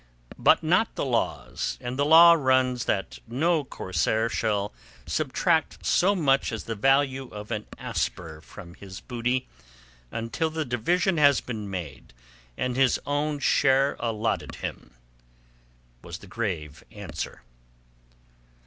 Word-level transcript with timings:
"But 0.39 0.63
not 0.63 0.95
the 0.95 1.05
law's, 1.05 1.77
and 1.79 1.95
the 1.95 2.05
law 2.07 2.33
runs 2.33 2.85
that 2.85 3.19
no 3.27 3.63
corsair 3.63 4.29
shall 4.29 4.73
subtract 5.05 5.85
so 5.85 6.15
much 6.15 6.51
as 6.51 6.63
the 6.63 6.73
value 6.73 7.27
of 7.27 7.51
an 7.51 7.67
asper 7.77 8.41
from 8.41 8.73
his 8.73 8.99
booty 8.99 9.47
until 10.09 10.49
the 10.49 10.65
division 10.65 11.17
has 11.17 11.39
been 11.39 11.69
made 11.69 12.13
and 12.57 12.75
his 12.75 12.99
own 13.05 13.37
share 13.37 13.95
allotted 13.99 14.55
him," 14.55 14.95
was 16.01 16.17
the 16.17 16.25
grave 16.25 16.83
answer. 16.91 17.43